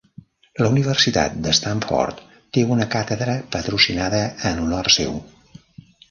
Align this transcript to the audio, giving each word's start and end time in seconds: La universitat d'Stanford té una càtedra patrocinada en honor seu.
La 0.59 0.67
universitat 0.75 1.33
d'Stanford 1.47 2.23
té 2.57 2.63
una 2.75 2.87
càtedra 2.95 3.35
patrocinada 3.57 4.23
en 4.53 4.63
honor 4.63 4.91
seu. 4.95 5.13